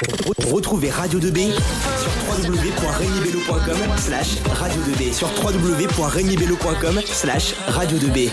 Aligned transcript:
Retrouvez 0.00 0.90
Radio 0.90 1.18
2B 1.18 1.50
sur 1.50 2.12
www.regnibello.com 2.30 3.96
slash 3.96 4.36
radio 4.52 4.80
2B 4.82 5.12
sur 5.12 5.28
www.regnibello.com 5.42 7.00
slash 7.04 7.54
radio 7.66 7.98
2B. 7.98 8.30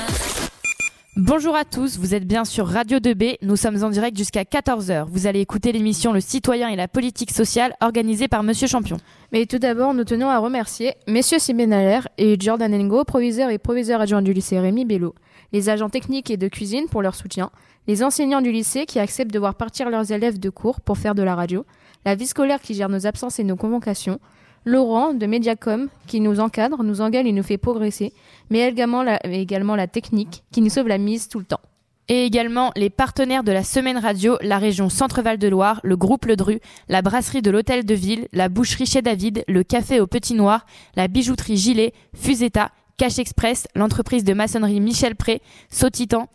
Bonjour 1.18 1.56
à 1.56 1.66
tous, 1.66 1.98
vous 1.98 2.14
êtes 2.14 2.28
bien 2.28 2.46
sur 2.46 2.68
Radio 2.68 3.00
2B, 3.00 3.38
nous 3.42 3.56
sommes 3.56 3.84
en 3.84 3.90
direct 3.90 4.16
jusqu'à 4.16 4.44
14h. 4.44 5.08
Vous 5.10 5.26
allez 5.26 5.40
écouter 5.40 5.72
l'émission 5.72 6.14
Le 6.14 6.20
citoyen 6.20 6.70
et 6.70 6.76
la 6.76 6.88
politique 6.88 7.32
sociale 7.32 7.74
organisée 7.82 8.28
par 8.28 8.44
Monsieur 8.44 8.68
Champion. 8.68 8.98
Mais 9.32 9.48
tout 9.48 9.58
d'abord, 9.58 9.96
nous 9.96 10.04
tenons 10.04 10.30
à 10.30 10.38
remercier 10.38 10.94
messieurs 11.08 11.40
Simenaler 11.40 12.02
et 12.20 12.38
Jordan 12.40 12.76
Engo, 12.76 13.06
proviseurs 13.06 13.50
et 13.50 13.58
proviseurs 13.58 14.02
adjoints 14.02 14.22
du 14.22 14.34
lycée 14.34 14.60
Rémi 14.60 14.86
Bello, 14.86 15.16
les 15.56 15.70
agents 15.70 15.90
techniques 15.90 16.30
et 16.30 16.36
de 16.36 16.50
cuisine 16.50 16.88
pour 16.92 17.02
leur 17.02 17.16
soutien, 17.16 17.50
les 17.88 18.04
enseignants 18.04 18.42
du 18.42 18.52
lycée 18.52 18.86
qui 18.86 19.00
acceptent 19.00 19.34
de 19.34 19.40
voir 19.40 19.56
partir 19.56 19.90
leurs 19.90 20.12
élèves 20.12 20.38
de 20.38 20.50
cours 20.50 20.82
pour 20.82 20.98
faire 20.98 21.16
de 21.16 21.24
la 21.24 21.34
radio, 21.34 21.66
la 22.04 22.14
vie 22.14 22.28
scolaire 22.28 22.60
qui 22.60 22.74
gère 22.74 22.90
nos 22.90 23.08
absences 23.08 23.40
et 23.40 23.46
nos 23.46 23.56
convocations, 23.56 24.20
Laurent 24.66 25.14
de 25.14 25.26
Mediacom 25.26 25.88
qui 26.08 26.20
nous 26.20 26.42
encadre, 26.42 26.84
nous 26.84 27.00
engage 27.00 27.26
et 27.26 27.32
nous 27.32 27.42
fait 27.42 27.58
progresser, 27.58 28.12
mais 28.50 28.68
également 28.68 29.04
la, 29.04 29.88
technique 29.88 30.44
qui 30.52 30.62
nous 30.62 30.70
sauve 30.70 30.90
la 30.90 30.98
mise 30.98 31.30
tout 31.30 31.40
le 31.40 31.46
temps. 31.46 31.62
Et 32.10 32.26
également 32.26 32.72
les 32.76 32.90
partenaires 32.90 33.46
de 33.46 33.54
la 33.54 33.64
Semaine 33.64 33.98
Radio, 33.98 34.38
la 34.42 34.58
région 34.58 34.90
Centre-Val 34.90 35.38
de 35.38 35.48
Loire, 35.48 35.80
le 35.84 35.96
groupe 35.96 36.26
Le 36.26 36.36
Dru, 36.36 36.60
la 36.90 37.02
brasserie 37.02 37.42
de 37.42 37.50
l'Hôtel 37.50 37.86
de 37.86 37.94
Ville, 37.94 38.28
la 38.34 38.50
boucherie 38.50 38.86
chez 38.86 39.02
David, 39.02 39.46
le 39.48 39.64
café 39.64 40.02
au 40.02 40.08
Petit 40.08 40.34
Noir, 40.34 40.66
la 40.98 41.08
bijouterie 41.08 41.56
Gilet, 41.56 41.94
Fusetta, 42.14 42.72
Cache 42.98 43.20
Express, 43.20 43.68
l'entreprise 43.76 44.24
de 44.24 44.34
maçonnerie 44.34 44.80
Michel 44.80 45.16
Pré, 45.16 45.42
Sautitan, 45.70 46.30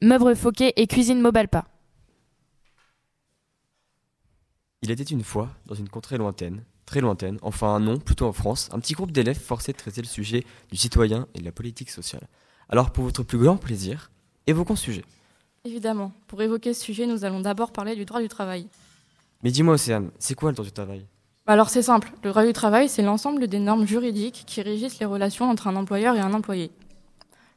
Meuvre 0.00 0.34
Fauquet 0.34 0.72
et 0.76 0.86
Cuisine 0.86 1.20
Mobalpa. 1.20 1.66
Il 4.82 4.92
était 4.92 5.02
une 5.02 5.24
fois, 5.24 5.50
dans 5.66 5.74
une 5.74 5.88
contrée 5.88 6.16
lointaine, 6.16 6.62
très 6.86 7.00
lointaine, 7.00 7.38
enfin 7.42 7.80
non, 7.80 7.98
plutôt 7.98 8.26
en 8.26 8.32
France, 8.32 8.68
un 8.72 8.78
petit 8.78 8.92
groupe 8.92 9.10
d'élèves 9.10 9.40
forcés 9.40 9.72
de 9.72 9.78
traiter 9.78 10.02
le 10.02 10.06
sujet 10.06 10.44
du 10.70 10.76
citoyen 10.76 11.26
et 11.34 11.40
de 11.40 11.44
la 11.44 11.52
politique 11.52 11.90
sociale. 11.90 12.28
Alors 12.68 12.92
pour 12.92 13.04
votre 13.04 13.24
plus 13.24 13.38
grand 13.38 13.56
plaisir, 13.56 14.12
évoquons 14.46 14.76
ce 14.76 14.84
sujet. 14.84 15.04
Évidemment, 15.64 16.12
pour 16.28 16.42
évoquer 16.42 16.74
ce 16.74 16.82
sujet, 16.82 17.06
nous 17.06 17.24
allons 17.24 17.40
d'abord 17.40 17.72
parler 17.72 17.96
du 17.96 18.04
droit 18.04 18.20
du 18.20 18.28
travail. 18.28 18.68
Mais 19.42 19.50
dis-moi 19.50 19.74
Océane, 19.74 20.10
c'est 20.18 20.34
quoi 20.34 20.50
le 20.50 20.54
droit 20.54 20.66
du 20.66 20.72
travail? 20.72 21.06
Alors 21.46 21.68
c'est 21.68 21.82
simple, 21.82 22.10
le 22.22 22.30
droit 22.30 22.44
du 22.44 22.54
travail, 22.54 22.88
c'est 22.88 23.02
l'ensemble 23.02 23.48
des 23.48 23.58
normes 23.58 23.86
juridiques 23.86 24.44
qui 24.46 24.62
régissent 24.62 24.98
les 24.98 25.04
relations 25.04 25.50
entre 25.50 25.66
un 25.66 25.76
employeur 25.76 26.16
et 26.16 26.20
un 26.20 26.32
employé. 26.32 26.70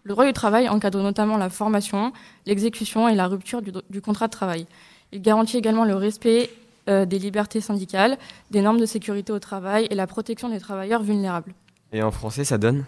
Le 0.04 0.12
droit 0.12 0.26
du 0.26 0.34
travail 0.34 0.68
encadre 0.68 1.02
notamment 1.02 1.38
la 1.38 1.50
formation, 1.50 2.12
l'exécution 2.46 3.08
et 3.08 3.16
la 3.16 3.28
rupture 3.28 3.62
du, 3.62 3.72
du 3.90 4.02
contrat 4.02 4.28
de 4.28 4.32
travail. 4.32 4.68
Il 5.14 5.22
garantit 5.22 5.56
également 5.56 5.86
le 5.86 5.96
respect 5.96 6.50
euh, 6.90 7.06
des 7.06 7.18
libertés 7.18 7.62
syndicales, 7.62 8.18
des 8.52 8.62
normes 8.62 8.80
de 8.80 8.86
sécurité 8.86 9.32
au 9.32 9.40
travail 9.40 9.88
et 9.90 9.96
la 9.96 10.06
protection 10.06 10.50
des 10.50 10.60
travailleurs 10.60 11.02
vulnérables. 11.02 11.54
Et 11.94 12.04
en 12.04 12.12
français, 12.12 12.44
ça 12.44 12.58
donne? 12.58 12.84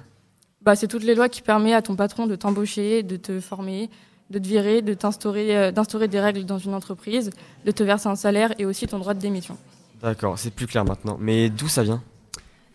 Bah, 0.62 0.76
C'est 0.76 0.88
toutes 0.88 1.04
les 1.04 1.16
lois 1.16 1.30
qui 1.30 1.42
permettent 1.42 1.76
à 1.76 1.82
ton 1.82 1.96
patron 1.96 2.28
de 2.28 2.36
t'embaucher, 2.36 3.04
de 3.04 3.16
te 3.16 3.40
former, 3.40 3.90
de 4.30 4.38
te 4.38 4.46
virer, 4.46 4.82
de 4.82 4.94
t'instaurer, 4.94 5.58
euh, 5.58 5.72
d'instaurer 5.72 6.10
des 6.10 6.20
règles 6.20 6.44
dans 6.44 6.58
une 6.58 6.74
entreprise, 6.74 7.30
de 7.64 7.72
te 7.72 7.84
verser 7.84 8.08
un 8.08 8.18
salaire 8.18 8.54
et 8.60 8.66
aussi 8.66 8.86
ton 8.86 9.00
droit 9.00 9.14
de 9.14 9.20
démission. 9.20 9.58
D'accord, 10.02 10.38
c'est 10.40 10.54
plus 10.54 10.68
clair 10.68 10.86
maintenant. 10.86 11.18
Mais 11.20 11.50
d'où 11.50 11.68
ça 11.68 11.84
vient? 11.84 12.02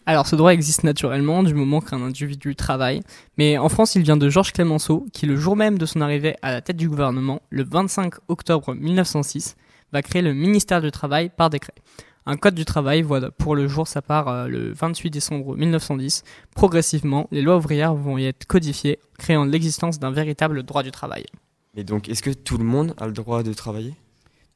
Alors 0.06 0.26
ce 0.26 0.36
droit 0.36 0.52
existe 0.52 0.84
naturellement 0.84 1.42
du 1.42 1.54
moment 1.54 1.80
qu'un 1.80 2.02
individu 2.02 2.54
travaille, 2.54 3.00
mais 3.38 3.56
en 3.56 3.70
France 3.70 3.94
il 3.94 4.02
vient 4.02 4.18
de 4.18 4.28
Georges 4.28 4.52
Clemenceau 4.52 5.06
qui 5.14 5.24
le 5.24 5.36
jour 5.36 5.56
même 5.56 5.78
de 5.78 5.86
son 5.86 6.02
arrivée 6.02 6.36
à 6.42 6.52
la 6.52 6.60
tête 6.60 6.76
du 6.76 6.90
gouvernement, 6.90 7.40
le 7.48 7.64
25 7.64 8.12
octobre 8.28 8.74
1906, 8.74 9.56
va 9.92 10.02
créer 10.02 10.20
le 10.20 10.34
ministère 10.34 10.82
du 10.82 10.90
Travail 10.90 11.30
par 11.34 11.48
décret. 11.48 11.72
Un 12.26 12.36
code 12.36 12.54
du 12.54 12.64
travail 12.64 13.02
voit 13.02 13.30
pour 13.30 13.54
le 13.54 13.68
jour 13.68 13.86
sa 13.86 14.00
part 14.00 14.28
euh, 14.28 14.48
le 14.48 14.72
28 14.72 15.10
décembre 15.10 15.56
1910. 15.56 16.22
Progressivement, 16.54 17.28
les 17.30 17.42
lois 17.42 17.58
ouvrières 17.58 17.94
vont 17.94 18.16
y 18.16 18.24
être 18.24 18.46
codifiées, 18.46 18.98
créant 19.18 19.44
l'existence 19.44 19.98
d'un 19.98 20.10
véritable 20.10 20.62
droit 20.62 20.82
du 20.82 20.90
travail. 20.90 21.26
Et 21.76 21.84
donc, 21.84 22.08
est-ce 22.08 22.22
que 22.22 22.30
tout 22.30 22.56
le 22.56 22.64
monde 22.64 22.94
a 22.96 23.06
le 23.06 23.12
droit 23.12 23.42
de 23.42 23.52
travailler? 23.52 23.94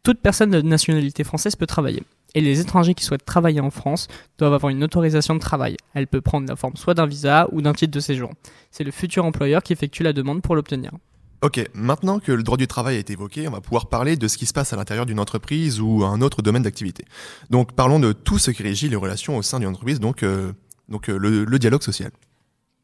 Toute 0.02 0.20
personne 0.20 0.50
de 0.50 0.62
nationalité 0.62 1.24
française 1.24 1.56
peut 1.56 1.66
travailler. 1.66 2.02
Et 2.34 2.40
les 2.40 2.60
étrangers 2.60 2.94
qui 2.94 3.04
souhaitent 3.04 3.24
travailler 3.24 3.60
en 3.60 3.70
France 3.70 4.08
doivent 4.36 4.54
avoir 4.54 4.70
une 4.70 4.84
autorisation 4.84 5.34
de 5.34 5.40
travail. 5.40 5.76
Elle 5.94 6.06
peut 6.06 6.20
prendre 6.20 6.48
la 6.48 6.56
forme 6.56 6.76
soit 6.76 6.94
d'un 6.94 7.06
visa 7.06 7.48
ou 7.52 7.62
d'un 7.62 7.72
titre 7.72 7.92
de 7.92 8.00
séjour. 8.00 8.32
C'est 8.70 8.84
le 8.84 8.90
futur 8.90 9.24
employeur 9.24 9.62
qui 9.62 9.72
effectue 9.72 10.02
la 10.02 10.12
demande 10.12 10.42
pour 10.42 10.54
l'obtenir. 10.54 10.92
Ok, 11.40 11.64
maintenant 11.72 12.18
que 12.18 12.32
le 12.32 12.42
droit 12.42 12.56
du 12.56 12.66
travail 12.66 12.96
a 12.96 12.98
été 12.98 13.12
évoqué, 13.12 13.46
on 13.46 13.52
va 13.52 13.60
pouvoir 13.60 13.88
parler 13.88 14.16
de 14.16 14.26
ce 14.26 14.36
qui 14.36 14.44
se 14.44 14.52
passe 14.52 14.72
à 14.72 14.76
l'intérieur 14.76 15.06
d'une 15.06 15.20
entreprise 15.20 15.80
ou 15.80 16.02
un 16.04 16.20
autre 16.20 16.42
domaine 16.42 16.64
d'activité. 16.64 17.04
Donc 17.48 17.74
parlons 17.74 18.00
de 18.00 18.12
tout 18.12 18.38
ce 18.38 18.50
qui 18.50 18.64
régit 18.64 18.88
les 18.88 18.96
relations 18.96 19.36
au 19.36 19.42
sein 19.42 19.60
d'une 19.60 19.68
entreprise, 19.68 20.00
donc, 20.00 20.24
euh, 20.24 20.52
donc 20.88 21.08
euh, 21.08 21.16
le, 21.16 21.44
le, 21.44 21.58
dialogue 21.60 21.82
social. 21.82 22.10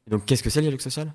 Donc 0.09 0.25
qu'est-ce 0.25 0.43
que 0.43 0.50
c'est 0.50 0.60
le 0.60 0.66
dialogue 0.66 0.81
social? 0.81 1.12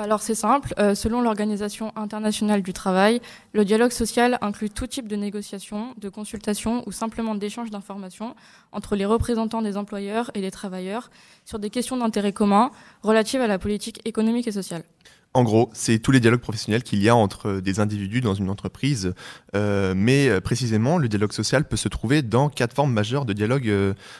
Alors 0.00 0.22
c'est 0.22 0.34
simple, 0.34 0.72
euh, 0.78 0.94
selon 0.94 1.20
l'Organisation 1.20 1.92
internationale 1.94 2.62
du 2.62 2.72
travail, 2.72 3.20
le 3.52 3.64
dialogue 3.66 3.92
social 3.92 4.38
inclut 4.40 4.70
tout 4.70 4.86
type 4.86 5.06
de 5.08 5.16
négociation, 5.16 5.94
de 5.98 6.08
consultation 6.08 6.82
ou 6.86 6.92
simplement 6.92 7.34
d'échange 7.34 7.70
d'informations 7.70 8.34
entre 8.72 8.96
les 8.96 9.04
représentants 9.04 9.60
des 9.60 9.76
employeurs 9.76 10.30
et 10.34 10.40
des 10.40 10.50
travailleurs 10.50 11.10
sur 11.44 11.58
des 11.58 11.68
questions 11.68 11.98
d'intérêt 11.98 12.32
commun 12.32 12.70
relatives 13.02 13.42
à 13.42 13.46
la 13.46 13.58
politique 13.58 14.00
économique 14.06 14.48
et 14.48 14.52
sociale. 14.52 14.84
En 15.32 15.44
gros, 15.44 15.70
c'est 15.74 16.00
tous 16.00 16.10
les 16.10 16.18
dialogues 16.18 16.40
professionnels 16.40 16.82
qu'il 16.82 17.00
y 17.00 17.08
a 17.08 17.14
entre 17.14 17.60
des 17.60 17.78
individus 17.78 18.20
dans 18.20 18.34
une 18.34 18.50
entreprise. 18.50 19.14
Euh, 19.54 19.92
mais 19.94 20.28
euh, 20.28 20.40
précisément, 20.40 20.98
le 20.98 21.08
dialogue 21.08 21.32
social 21.32 21.68
peut 21.68 21.76
se 21.76 21.88
trouver 21.88 22.22
dans 22.22 22.48
quatre 22.48 22.74
formes 22.74 22.92
majeures 22.92 23.26
de 23.26 23.32
dialogue 23.32 23.72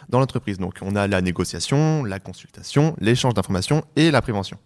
dans 0.09 0.21
l'entreprise. 0.21 0.59
Donc, 0.59 0.75
on 0.83 0.95
a 0.95 1.09
la 1.09 1.21
négociation, 1.21 2.05
la 2.05 2.21
consultation, 2.21 2.95
l'échange 3.01 3.35
d'informations 3.35 3.83
et 3.97 4.13
la 4.13 4.23
prévention. 4.23 4.59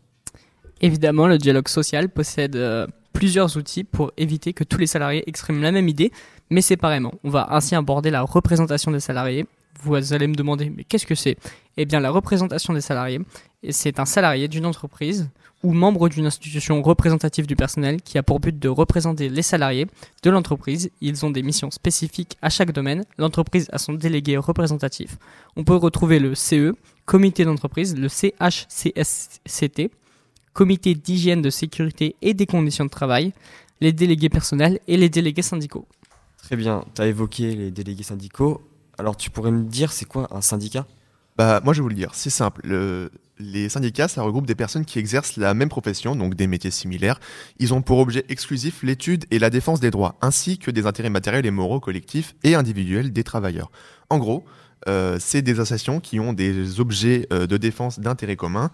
Évidemment, 0.85 1.27
le 1.27 1.39
dialogue 1.39 1.69
social 1.69 2.11
possède 2.11 2.57
euh, 2.57 2.87
plusieurs 3.15 3.57
outils 3.57 3.85
pour 3.85 4.13
éviter 4.19 4.53
que 4.53 4.65
tous 4.65 4.77
les 4.77 4.87
salariés 4.87 5.25
expriment 5.27 5.63
la 5.63 5.73
même 5.73 5.89
idée, 5.89 6.13
mais 6.51 6.61
séparément. 6.61 7.15
On 7.25 7.31
va 7.31 7.49
ainsi 7.53 7.75
aborder 7.75 8.11
la 8.11 8.21
représentation 8.21 8.91
des 8.91 9.01
salariés. 9.01 9.47
Vous 9.83 10.13
allez 10.13 10.27
me 10.27 10.35
demander, 10.35 10.69
mais 10.69 10.85
qu'est-ce 10.85 11.07
que 11.07 11.15
c'est? 11.15 11.39
Eh 11.79 11.87
bien, 11.87 12.01
la 12.01 12.11
représentation 12.11 12.75
des 12.75 12.83
salariés, 12.83 13.19
c'est 13.71 13.99
un 13.99 14.05
salarié 14.05 14.47
d'une 14.47 14.67
entreprise 14.67 15.31
ou 15.63 15.73
membre 15.73 16.11
d'une 16.11 16.27
institution 16.27 16.83
représentative 16.83 17.47
du 17.47 17.57
personnel 17.57 18.03
qui 18.03 18.19
a 18.19 18.23
pour 18.23 18.39
but 18.39 18.59
de 18.59 18.69
représenter 18.69 19.31
les 19.31 19.41
salariés 19.41 19.87
de 20.23 20.29
l'entreprise. 20.29 20.91
Ils 21.01 21.25
ont 21.25 21.31
des 21.31 21.43
missions 21.43 21.71
spécifiques 21.71 22.37
à 22.43 22.51
chaque 22.51 22.73
domaine. 22.73 23.05
L'entreprise 23.17 23.71
a 23.73 23.79
son 23.79 23.95
délégué 23.95 24.37
représentatif. 24.37 25.17
On 25.57 25.65
peut 25.65 25.77
retrouver 25.77 26.19
le 26.19 26.35
CE, 26.35 26.75
comité 27.07 27.47
d'entreprise, 27.47 27.97
le 27.97 28.09
CHCSCT, 28.11 29.91
comité 30.55 30.95
d'hygiène, 30.95 31.43
de 31.43 31.51
sécurité 31.51 32.17
et 32.23 32.33
des 32.33 32.47
conditions 32.47 32.87
de 32.87 32.91
travail, 32.91 33.35
les 33.83 33.93
délégués 33.93 34.31
personnels 34.31 34.81
et 34.89 34.97
les 34.97 35.11
délégués 35.11 35.43
syndicaux. 35.43 35.87
Très 36.39 36.57
bien, 36.57 36.85
tu 36.95 37.03
as 37.03 37.07
évoqué 37.07 37.55
les 37.55 37.71
délégués 37.71 38.05
syndicaux. 38.05 38.63
Alors 38.97 39.17
tu 39.17 39.29
pourrais 39.31 39.51
me 39.51 39.65
dire 39.65 39.93
c'est 39.93 40.07
quoi 40.07 40.29
un 40.31 40.41
syndicat? 40.41 40.87
Bah, 41.37 41.61
moi, 41.65 41.75
je 41.75 41.81
vais 41.81 41.83
vous 41.83 41.89
le 41.89 41.97
dire, 41.97 42.15
c'est 42.15 42.31
simple. 42.31 42.61
Le, 42.65 43.11
les 43.41 43.69
syndicats, 43.69 44.07
ça 44.07 44.23
regroupe 44.23 44.47
des 44.47 44.55
personnes 44.55 44.85
qui 44.85 45.01
exercent 45.01 45.37
la 45.37 45.53
même 45.53 45.69
profession, 45.69 46.15
donc 46.15 46.37
des 46.37 46.47
métiers 46.47 46.71
similaires. 46.71 47.19
Ils 47.59 47.75
ont 47.75 47.83
pour 47.83 47.99
objet 47.99 48.25
exclusif 48.29 48.85
l'étude 48.85 49.25
et 49.33 49.41
la 49.41 49.51
défense 49.51 49.81
des 49.81 49.91
droits, 49.91 50.17
ainsi 50.21 50.59
que 50.59 50.71
des 50.71 50.87
intérêts 50.87 51.11
matériels 51.11 51.45
et 51.45 51.51
moraux 51.51 51.81
collectifs 51.81 52.37
et 52.45 52.55
individuels 52.55 53.13
des 53.13 53.25
travailleurs. 53.25 53.73
En 54.11 54.19
gros, 54.19 54.45
euh, 54.87 55.17
c'est 55.19 55.43
des 55.43 55.59
associations 55.61 55.99
qui 55.99 56.21
ont 56.21 56.33
des 56.33 56.79
objets 56.79 57.27
euh, 57.33 57.47
de 57.47 57.57
défense 57.57 57.99
d'intérêt 57.99 58.37
commun. 58.37 58.71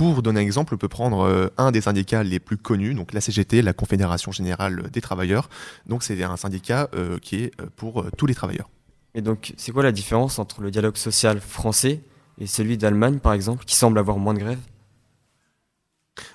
Pour 0.00 0.22
donner 0.22 0.40
un 0.40 0.42
exemple, 0.42 0.72
on 0.72 0.78
peut 0.78 0.88
prendre 0.88 1.26
euh, 1.26 1.48
un 1.58 1.72
des 1.72 1.82
syndicats 1.82 2.22
les 2.22 2.40
plus 2.40 2.56
connus, 2.56 2.94
donc 2.94 3.12
la 3.12 3.20
CGT, 3.20 3.60
la 3.60 3.74
Confédération 3.74 4.32
Générale 4.32 4.88
des 4.90 5.02
Travailleurs. 5.02 5.50
Donc 5.84 6.02
c'est 6.02 6.22
un 6.22 6.38
syndicat 6.38 6.88
euh, 6.94 7.18
qui 7.18 7.36
est 7.44 7.52
euh, 7.60 7.66
pour 7.76 8.06
tous 8.16 8.24
les 8.24 8.34
travailleurs. 8.34 8.70
Et 9.14 9.20
donc, 9.20 9.52
c'est 9.58 9.72
quoi 9.72 9.82
la 9.82 9.92
différence 9.92 10.38
entre 10.38 10.62
le 10.62 10.70
dialogue 10.70 10.96
social 10.96 11.38
français 11.38 12.00
et 12.38 12.46
celui 12.46 12.78
d'Allemagne, 12.78 13.18
par 13.18 13.34
exemple, 13.34 13.66
qui 13.66 13.76
semble 13.76 13.98
avoir 13.98 14.16
moins 14.16 14.32
de 14.32 14.38
grèves? 14.38 14.69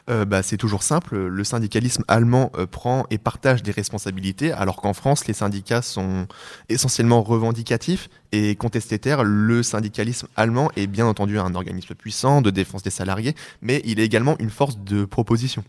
Euh, 0.09 0.25
bah, 0.25 0.43
c'est 0.43 0.57
toujours 0.57 0.83
simple. 0.83 1.17
Le 1.17 1.43
syndicalisme 1.43 2.03
allemand 2.07 2.51
euh, 2.57 2.67
prend 2.67 3.05
et 3.09 3.17
partage 3.17 3.63
des 3.63 3.71
responsabilités, 3.71 4.51
alors 4.51 4.77
qu'en 4.77 4.93
France, 4.93 5.27
les 5.27 5.33
syndicats 5.33 5.81
sont 5.81 6.27
essentiellement 6.69 7.23
revendicatifs 7.23 8.09
et 8.31 8.55
contestataires. 8.55 9.23
Le 9.23 9.63
syndicalisme 9.63 10.27
allemand 10.35 10.69
est 10.75 10.87
bien 10.87 11.07
entendu 11.07 11.39
un 11.39 11.55
organisme 11.55 11.95
puissant 11.95 12.41
de 12.41 12.51
défense 12.51 12.83
des 12.83 12.91
salariés, 12.91 13.35
mais 13.61 13.81
il 13.85 13.99
est 13.99 14.05
également 14.05 14.35
une 14.39 14.49
force 14.51 14.77
de 14.77 15.05
proposition. 15.05 15.63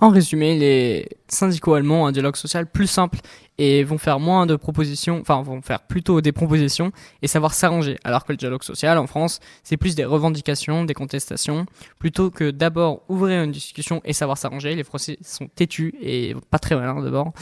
En 0.00 0.08
résumé, 0.08 0.58
les 0.58 1.08
syndicaux 1.28 1.74
allemands 1.74 2.02
ont 2.02 2.06
un 2.06 2.12
dialogue 2.12 2.36
social 2.36 2.66
plus 2.66 2.88
simple 2.88 3.20
et 3.58 3.84
vont 3.84 3.98
faire 3.98 4.18
moins 4.18 4.46
de 4.46 4.56
propositions, 4.56 5.20
enfin 5.20 5.40
vont 5.42 5.62
faire 5.62 5.86
plutôt 5.86 6.20
des 6.20 6.32
propositions 6.32 6.90
et 7.22 7.28
savoir 7.28 7.54
s'arranger. 7.54 7.98
Alors 8.02 8.24
que 8.24 8.32
le 8.32 8.36
dialogue 8.36 8.64
social 8.64 8.98
en 8.98 9.06
France, 9.06 9.38
c'est 9.62 9.76
plus 9.76 9.94
des 9.94 10.04
revendications, 10.04 10.84
des 10.84 10.94
contestations, 10.94 11.66
plutôt 11.98 12.30
que 12.30 12.50
d'abord 12.50 13.02
ouvrir 13.08 13.44
une 13.44 13.52
discussion 13.52 14.00
et 14.04 14.12
savoir 14.12 14.36
s'arranger. 14.36 14.74
Les 14.74 14.84
Français 14.84 15.16
sont 15.22 15.46
têtus 15.46 15.94
et 16.00 16.34
pas 16.50 16.58
très 16.58 16.74
malins 16.74 17.00
d'abord. 17.00 17.32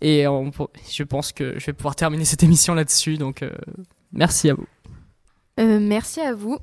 Et 0.00 0.24
je 0.24 1.02
pense 1.02 1.32
que 1.32 1.58
je 1.58 1.66
vais 1.66 1.72
pouvoir 1.72 1.96
terminer 1.96 2.24
cette 2.24 2.42
émission 2.48 2.74
là-dessus. 2.74 3.18
Donc, 3.18 3.42
euh, 3.42 3.50
merci 4.12 4.48
à 4.48 4.54
vous. 4.54 4.66
Euh, 5.60 5.78
merci 5.80 6.20
à 6.20 6.34
vous. 6.34 6.58